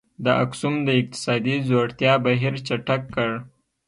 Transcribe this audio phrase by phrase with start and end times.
[0.25, 3.31] د اکسوم د اقتصادي ځوړتیا بهیر چټک کړ.